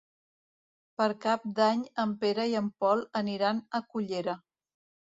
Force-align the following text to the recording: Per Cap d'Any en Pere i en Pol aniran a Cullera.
Per 1.01 1.07
Cap 1.25 1.45
d'Any 1.59 1.85
en 2.05 2.17
Pere 2.25 2.49
i 2.55 2.59
en 2.65 2.75
Pol 2.83 3.07
aniran 3.25 3.65
a 3.83 3.87
Cullera. 3.93 4.41